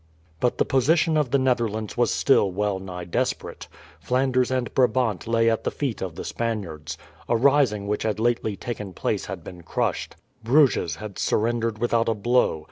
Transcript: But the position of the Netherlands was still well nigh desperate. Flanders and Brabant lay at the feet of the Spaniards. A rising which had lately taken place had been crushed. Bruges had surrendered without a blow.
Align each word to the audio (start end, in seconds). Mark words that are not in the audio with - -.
But 0.39 0.57
the 0.57 0.65
position 0.65 1.15
of 1.15 1.29
the 1.29 1.37
Netherlands 1.37 1.95
was 1.95 2.11
still 2.11 2.49
well 2.51 2.79
nigh 2.79 3.03
desperate. 3.03 3.67
Flanders 3.99 4.49
and 4.49 4.73
Brabant 4.73 5.27
lay 5.27 5.47
at 5.47 5.63
the 5.63 5.69
feet 5.69 6.01
of 6.01 6.15
the 6.15 6.25
Spaniards. 6.25 6.97
A 7.29 7.35
rising 7.37 7.85
which 7.85 8.01
had 8.01 8.19
lately 8.19 8.55
taken 8.55 8.93
place 8.93 9.27
had 9.27 9.43
been 9.43 9.61
crushed. 9.61 10.15
Bruges 10.43 10.95
had 10.95 11.19
surrendered 11.19 11.77
without 11.77 12.09
a 12.09 12.15
blow. 12.15 12.59